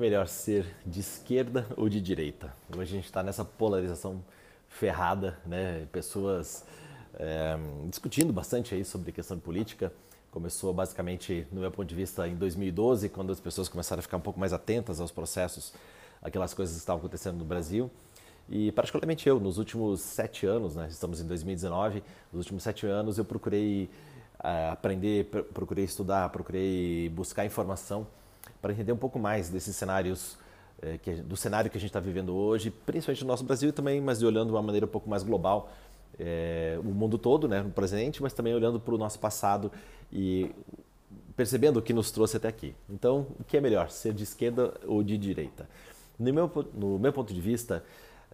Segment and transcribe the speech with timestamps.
[0.00, 2.54] é melhor ser de esquerda ou de direita?
[2.74, 4.24] Hoje a gente está nessa polarização
[4.66, 5.86] ferrada, né?
[5.92, 6.64] Pessoas
[7.18, 9.92] é, discutindo bastante aí sobre questão de política.
[10.30, 14.16] Começou basicamente, no meu ponto de vista, em 2012, quando as pessoas começaram a ficar
[14.16, 15.74] um pouco mais atentas aos processos,
[16.22, 17.90] aquelas coisas que estavam acontecendo no Brasil.
[18.48, 23.18] E particularmente eu, nos últimos sete anos, né, estamos em 2019, nos últimos sete anos
[23.18, 23.90] eu procurei
[24.38, 28.06] uh, aprender, procurei estudar, procurei buscar informação
[28.60, 30.38] para entender um pouco mais desses cenários,
[30.82, 34.00] eh, que, do cenário que a gente está vivendo hoje, principalmente no nosso Brasil também,
[34.00, 35.70] mas olhando de uma maneira um pouco mais global,
[36.18, 39.70] eh, o mundo todo, né, no presente, mas também olhando para o nosso passado
[40.12, 40.50] e
[41.36, 42.74] percebendo o que nos trouxe até aqui.
[42.88, 45.68] Então, o que é melhor, ser de esquerda ou de direita?
[46.18, 47.82] No meu, no meu ponto de vista,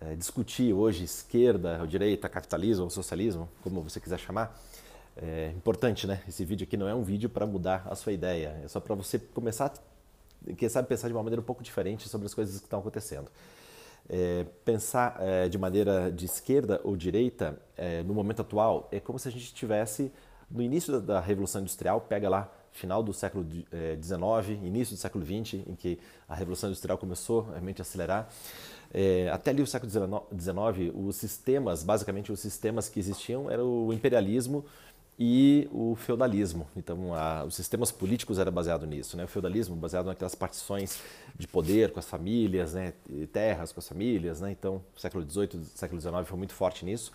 [0.00, 4.58] é, discutir hoje esquerda ou direita, capitalismo ou socialismo, como você quiser chamar,
[5.16, 6.22] é importante, né?
[6.26, 8.94] Esse vídeo aqui não é um vídeo para mudar a sua ideia, é só para
[8.94, 9.72] você começar,
[10.56, 13.30] quem sabe, pensar de uma maneira um pouco diferente sobre as coisas que estão acontecendo.
[14.08, 19.18] É, pensar é, de maneira de esquerda ou direita, é, no momento atual, é como
[19.18, 20.12] se a gente estivesse
[20.50, 24.98] no início da, da Revolução Industrial, pega lá final do século XIX, é, início do
[24.98, 28.28] século XX, em que a Revolução Industrial começou realmente a acelerar.
[28.92, 33.92] É, até ali o século XIX, os sistemas, basicamente os sistemas que existiam eram o
[33.92, 34.64] imperialismo
[35.18, 36.66] e o feudalismo.
[36.76, 39.16] Então, a, os sistemas políticos eram baseados nisso.
[39.16, 39.24] Né?
[39.24, 41.00] O feudalismo baseado naquelas partições
[41.36, 42.92] de poder com as famílias, né?
[43.32, 44.40] terras com as famílias.
[44.40, 44.50] Né?
[44.50, 47.12] Então, século XVIII, século XIX foi muito forte nisso.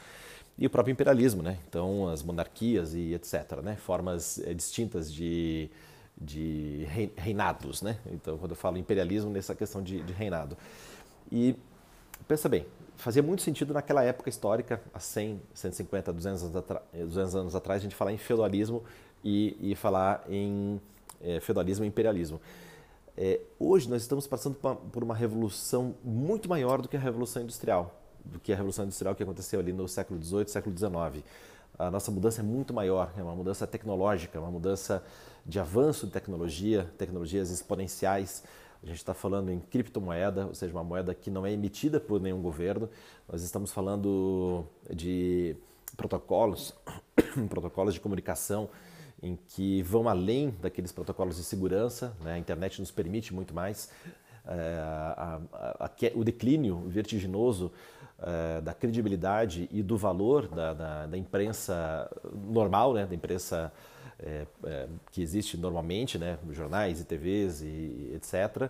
[0.57, 1.57] E o próprio imperialismo, né?
[1.69, 3.61] então as monarquias e etc.
[3.63, 3.75] Né?
[3.75, 5.69] Formas é, distintas de,
[6.17, 7.81] de reinados.
[7.81, 7.97] Né?
[8.11, 10.57] Então, quando eu falo imperialismo, nessa questão de, de reinado.
[11.31, 11.55] E
[12.27, 12.65] pensa bem,
[12.99, 17.83] fazia muito sentido naquela época histórica, há 100, 150, 200 anos, 200 anos atrás, a
[17.83, 18.83] gente falar em feudalismo
[19.23, 20.79] e, e falar em
[21.21, 22.41] é, feudalismo e imperialismo.
[23.17, 27.93] É, hoje nós estamos passando por uma revolução muito maior do que a revolução industrial,
[28.23, 31.23] do que a revolução industrial que aconteceu ali no século XVIII, século XIX.
[31.77, 35.01] A nossa mudança é muito maior, é uma mudança tecnológica, uma mudança
[35.45, 38.43] de avanço de tecnologia, tecnologias exponenciais.
[38.81, 42.21] A gente está falando em criptomoeda, ou seja, uma moeda que não é emitida por
[42.21, 42.89] nenhum governo.
[43.27, 45.55] Nós estamos falando de
[45.97, 46.73] protocolos,
[47.49, 48.69] protocolos de comunicação
[49.21, 52.15] em que vão além daqueles protocolos de segurança.
[52.21, 52.33] Né?
[52.33, 53.91] A internet nos permite muito mais.
[54.45, 57.71] É, a, a, a, o declínio vertiginoso
[58.17, 63.05] é, da credibilidade e do valor da, da, da imprensa normal, né?
[63.05, 63.71] da imprensa
[64.21, 68.69] é, é, que existe normalmente, né, jornais e TVs e etc.,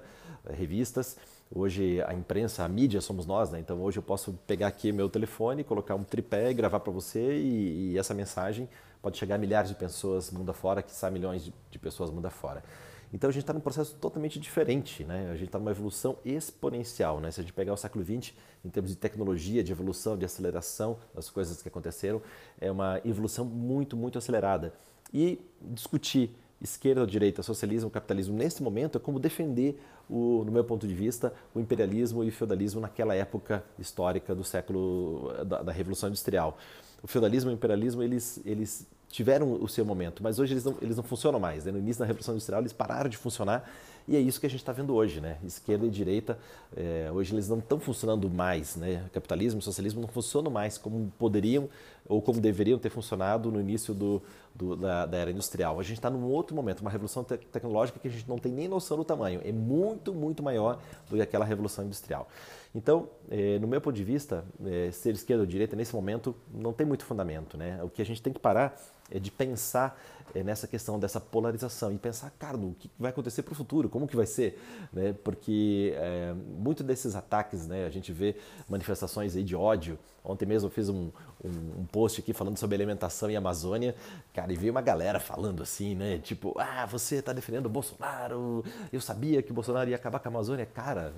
[0.49, 1.17] revistas.
[1.53, 3.59] Hoje a imprensa, a mídia somos nós, né?
[3.59, 7.93] então hoje eu posso pegar aqui meu telefone, colocar um tripé, gravar para você e,
[7.93, 8.69] e, essa mensagem
[9.01, 12.27] pode chegar a milhares de pessoas mundo afora, que sabe milhões de, de pessoas mundo
[12.27, 12.63] afora.
[13.11, 15.29] Então a gente está num processo totalmente diferente, né?
[15.31, 17.19] a gente está numa evolução exponencial.
[17.19, 17.31] Né?
[17.31, 18.33] Se a gente pegar o século XX,
[18.63, 22.21] em termos de tecnologia, de evolução, de aceleração das coisas que aconteceram,
[22.61, 24.73] é uma evolução muito, muito acelerada.
[25.13, 30.63] E discutir esquerda ou direita, socialismo, capitalismo, nesse momento é como defender, o, no meu
[30.63, 35.71] ponto de vista, o imperialismo e o feudalismo naquela época histórica do século da, da
[35.71, 36.57] Revolução Industrial.
[37.01, 40.75] O feudalismo e o imperialismo, eles, eles tiveram o seu momento, mas hoje eles não,
[40.81, 41.65] eles não funcionam mais.
[41.65, 41.71] Né?
[41.71, 43.69] No início da Revolução Industrial eles pararam de funcionar
[44.07, 45.21] e é isso que a gente está vendo hoje.
[45.21, 45.37] Né?
[45.43, 46.37] Esquerda e direita,
[46.75, 48.75] é, hoje eles não estão funcionando mais.
[48.75, 49.05] Né?
[49.13, 51.69] Capitalismo e socialismo não funcionam mais como poderiam
[52.07, 54.21] ou como deveriam ter funcionado no início do,
[54.55, 55.79] do, da, da, era industrial.
[55.79, 58.51] A gente está num outro momento, uma revolução te tecnológica que a gente não tem
[58.51, 59.41] nem noção do tamanho.
[59.43, 62.27] É muito, muito maior do que aquela revolução industrial.
[62.73, 66.73] Então, é, no meu ponto de vista, é, ser esquerda ou direita nesse momento não
[66.73, 67.57] tem muito fundamento.
[67.57, 67.79] Né?
[67.83, 68.75] O que a gente tem que parar
[69.11, 69.99] é de pensar
[70.33, 73.89] é, nessa questão dessa polarização e pensar, cara, o que vai acontecer para o futuro,
[73.89, 74.61] como que vai ser,
[74.93, 75.13] né?
[75.23, 77.85] Porque é, muito desses ataques, né?
[77.85, 78.35] A gente vê
[78.67, 79.97] manifestações aí de ódio.
[80.23, 81.09] Ontem mesmo eu fiz um,
[81.43, 83.95] um, um post aqui falando sobre alimentação e Amazônia,
[84.33, 86.19] cara, e veio uma galera falando assim, né?
[86.19, 90.27] Tipo, ah, você está defendendo o Bolsonaro, eu sabia que o Bolsonaro ia acabar com
[90.27, 90.65] a Amazônia.
[90.65, 91.13] Cara,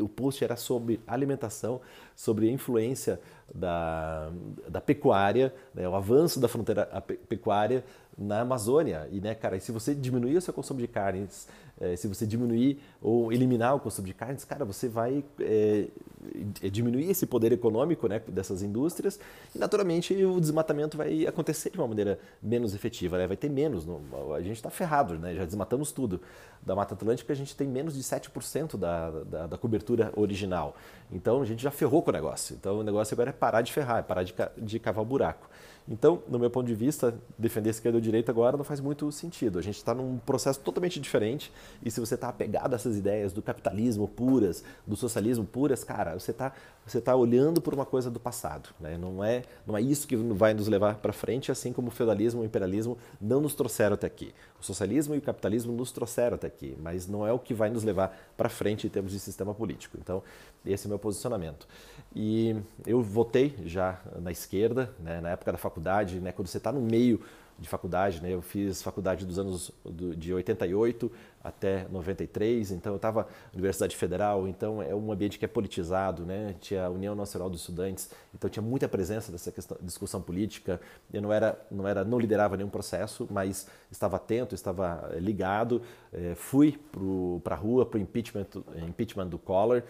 [0.00, 1.80] o post era sobre alimentação,
[2.14, 3.20] sobre a influência
[3.54, 4.30] da,
[4.68, 6.88] da pecuária, né, o avanço da fronteira
[7.30, 7.84] pecuária
[8.18, 9.08] na Amazônia.
[9.10, 11.48] E, né, cara, se você diminuir o seu consumo de carnes,
[11.80, 15.86] é, se você diminuir ou eliminar o consumo de carnes, cara, você vai é,
[16.70, 19.18] diminuir esse poder econômico né, dessas indústrias
[19.54, 23.26] e, naturalmente, o desmatamento vai acontecer de uma maneira menos efetiva, né?
[23.26, 23.86] vai ter menos.
[24.34, 25.34] a gente está ferrado, né?
[25.34, 26.20] já desmatamos tudo.
[26.62, 30.76] Da Mata Atlântica, a gente tem menos de 7% da, da, da cobertura original.
[31.10, 32.54] Então, a gente já ferrou com o negócio.
[32.54, 35.48] Então, o negócio agora é parar de ferrar, é parar de, de cavar o buraco.
[35.90, 39.58] Então, no meu ponto de vista, defender esquerda ou direita agora não faz muito sentido.
[39.58, 41.52] A gente está num processo totalmente diferente
[41.84, 46.19] e se você está apegado a essas ideias do capitalismo puras, do socialismo puras, cara,
[46.20, 46.52] você está
[46.86, 48.70] você tá olhando por uma coisa do passado.
[48.80, 48.98] Né?
[48.98, 52.40] Não, é, não é isso que vai nos levar para frente, assim como o feudalismo
[52.40, 54.34] e o imperialismo não nos trouxeram até aqui.
[54.60, 57.70] O socialismo e o capitalismo nos trouxeram até aqui, mas não é o que vai
[57.70, 59.98] nos levar para frente em termos de sistema político.
[60.00, 60.22] Então,
[60.66, 61.66] esse é o meu posicionamento.
[62.14, 62.56] E
[62.86, 66.80] eu votei já na esquerda, né, na época da faculdade, né, quando você está no
[66.80, 67.20] meio
[67.60, 69.70] de faculdade, né, eu fiz faculdade dos anos
[70.16, 71.12] de 88
[71.44, 76.24] até 93, então eu estava na Universidade Federal, então é um ambiente que é politizado,
[76.24, 80.80] né, tinha a União Nacional dos Estudantes, então tinha muita presença dessa questão, discussão política,
[81.12, 85.82] eu não era, não era, não liderava nenhum processo, mas estava atento, estava eh, ligado,
[86.12, 86.78] é, fui
[87.44, 88.46] para a rua para o impeachment,
[88.86, 89.82] impeachment do Collor,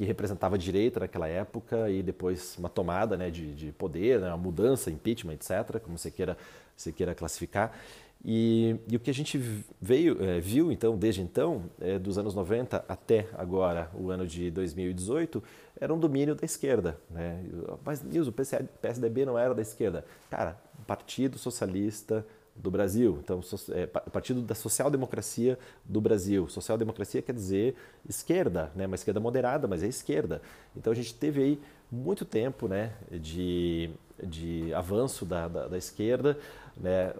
[0.00, 4.28] que representava a direita naquela época e depois uma tomada né, de, de poder, né,
[4.28, 6.38] uma mudança, impeachment, etc., como você queira,
[6.74, 7.78] você queira classificar.
[8.24, 9.36] E, e, o que a gente
[9.78, 14.50] veio, é, viu então, desde então, é, dos anos 90 até agora, o ano de
[14.50, 15.42] 2018,
[15.78, 16.98] era um domínio da esquerda.
[17.10, 17.44] Né?
[17.84, 18.32] Mas, Nilson, o
[18.80, 20.06] PSDB não era da esquerda.
[20.30, 20.56] Cara,
[20.86, 22.24] Partido Socialista
[22.62, 23.18] do Brasil.
[23.22, 23.40] Então,
[23.70, 26.48] é, Partido da Social Democracia do Brasil.
[26.48, 27.74] Social Democracia quer dizer
[28.08, 28.86] esquerda, né?
[28.86, 30.42] uma esquerda moderada, mas é esquerda.
[30.76, 31.60] Então, a gente teve aí
[31.90, 33.90] muito tempo né, de,
[34.22, 36.38] de avanço da, da, da esquerda.
[36.76, 37.12] Né?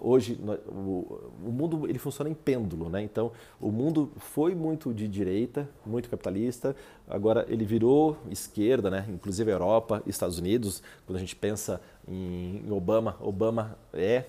[0.00, 0.38] Hoje
[0.68, 3.02] o, o, mundo ele funciona em pêndulo, né?
[3.02, 6.74] Então o mundo foi muito de direita, muito capitalista.
[7.08, 9.06] Agora ele virou esquerda, né?
[9.08, 10.82] Inclusive a Europa, Estados Unidos.
[11.06, 14.24] Quando a gente pensa em Obama, Obama é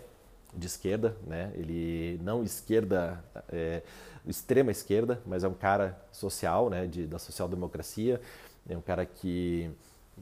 [0.56, 1.52] de esquerda, né?
[1.56, 3.84] Ele não esquerda, é,
[4.26, 6.88] extrema esquerda, mas é um cara social, né?
[6.88, 8.22] De, da social democracia.
[8.70, 9.70] É um cara que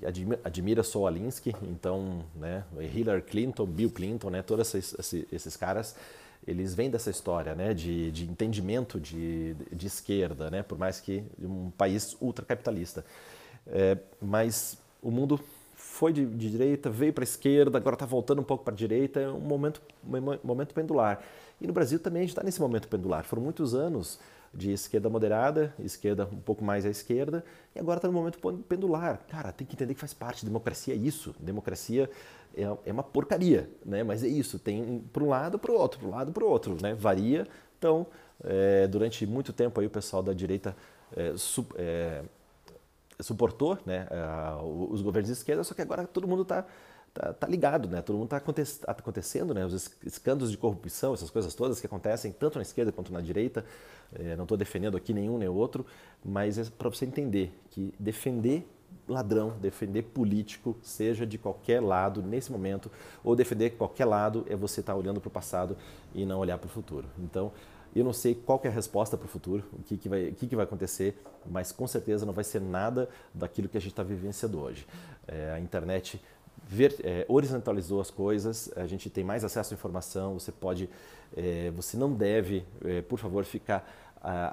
[0.03, 2.63] admira, admira Saul Alinsky, então, né?
[2.93, 4.41] Hillary Clinton, Bill Clinton, né?
[4.41, 5.95] Todos esses, esses caras
[6.47, 11.23] eles vêm dessa história né, de, de entendimento de, de, esquerda, né, por mais que
[11.41, 13.03] um país ultracapitalista.
[13.67, 15.39] É, mas o mundo
[15.73, 18.77] foi de, de direita, veio para a esquerda, agora está voltando um pouco para a
[18.77, 21.23] direita, é um momento, um momento pendular.
[21.59, 23.23] E no Brasil também a gente está nesse momento pendular.
[23.23, 24.19] Foram muitos anos
[24.53, 27.43] de esquerda moderada, esquerda um pouco mais à esquerda,
[27.75, 29.19] e agora está no momento pendular.
[29.27, 30.45] Cara, tem que entender que faz parte.
[30.45, 31.35] Democracia é isso.
[31.39, 32.09] Democracia
[32.55, 34.03] é, é uma porcaria, né?
[34.03, 34.57] mas é isso.
[34.57, 36.77] Tem para um lado, para o outro, para um lado, para o outro.
[36.81, 36.93] Né?
[36.93, 37.45] Varia.
[37.77, 38.07] Então,
[38.43, 40.75] é, durante muito tempo aí o pessoal da direita
[41.15, 41.33] é,
[41.75, 42.23] é,
[43.19, 44.07] suportou né,
[44.89, 46.65] os governos de esquerda, só que agora todo mundo está
[47.15, 48.01] tá, tá, ligado, né?
[48.01, 48.39] Todo mundo está
[48.85, 49.65] tá acontecendo, né?
[49.65, 53.65] Os escândalos de corrupção, essas coisas todas que acontecem tanto na esquerda quanto na direita.
[54.13, 55.85] É, não estou defendendo aqui nenhum nem outro,
[56.23, 58.67] mas é para você entender que defender
[59.07, 62.91] ladrão, defender político, seja de qualquer lado nesse momento,
[63.23, 65.77] ou defender qualquer lado é você estar tá olhando para o passado
[66.13, 67.07] e não olhar para o futuro.
[67.19, 67.51] Então,
[67.95, 70.35] eu não sei qual é a resposta para o futuro, o que, que, vai, o
[70.35, 71.17] que, que vai acontecer,
[71.49, 74.85] mas com certeza não vai ser nada daquilo que a gente está vivenciando hoje.
[75.27, 76.21] É, a internet
[76.75, 80.89] ver, é, horizontalizou as coisas, a gente tem mais acesso à informação, você pode,
[81.35, 83.87] é, você não deve, é, por favor, ficar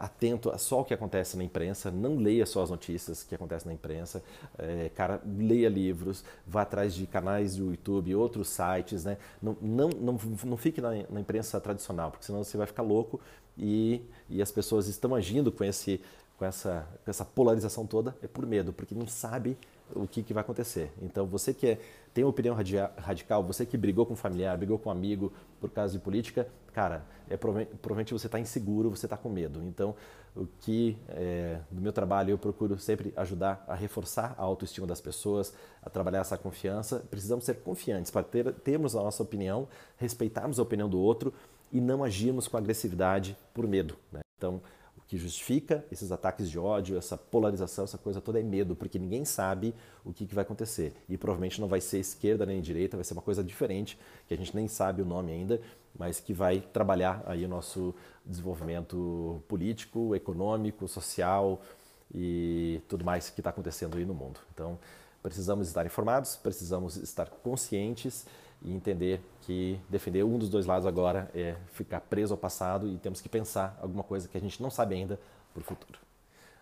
[0.01, 3.69] atento a só o que acontece na imprensa, não leia só as notícias que acontecem
[3.69, 4.23] na imprensa,
[4.59, 9.17] é, cara, leia livros, vá atrás de canais do YouTube, outros sites, né?
[9.41, 13.19] Não, não, não, não fique na, na imprensa tradicional, porque senão você vai ficar louco
[13.57, 16.03] e, e as pessoas estão agindo com, esse,
[16.37, 19.57] com, essa, com essa polarização toda é por medo, porque não sabe
[19.95, 20.93] o que, que vai acontecer.
[21.01, 21.79] Então, você que é,
[22.13, 22.57] tem uma opinião
[22.97, 26.49] radical, você que brigou com um familiar, brigou com um amigo por causa de política,
[26.73, 29.63] cara, é, provavelmente você está inseguro, você está com medo.
[29.63, 29.95] Então,
[30.35, 35.01] o que é, no meu trabalho eu procuro sempre ajudar a reforçar a autoestima das
[35.01, 37.05] pessoas, a trabalhar essa confiança.
[37.11, 41.33] Precisamos ser confiantes para ter, termos a nossa opinião, respeitarmos a opinião do outro
[41.71, 43.97] e não agirmos com agressividade por medo.
[44.11, 44.21] Né?
[44.37, 44.61] Então,
[45.13, 49.27] que justifica esses ataques de ódio, essa polarização, essa coisa toda é medo, porque ninguém
[49.27, 50.95] sabe o que, que vai acontecer.
[51.07, 54.37] E provavelmente não vai ser esquerda nem direita, vai ser uma coisa diferente, que a
[54.39, 55.61] gente nem sabe o nome ainda,
[55.99, 61.61] mas que vai trabalhar aí o nosso desenvolvimento político, econômico, social
[62.15, 64.41] e tudo mais que está acontecendo aí no mundo.
[64.55, 64.79] Então,
[65.23, 68.25] precisamos estar informados, precisamos estar conscientes
[68.65, 72.99] e entender que defender um dos dois lados agora é ficar preso ao passado e
[72.99, 75.19] temos que pensar alguma coisa que a gente não sabe ainda
[75.53, 75.99] para o futuro.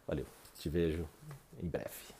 [0.06, 0.26] Valeu,
[0.58, 1.06] te vejo
[1.62, 2.19] em breve.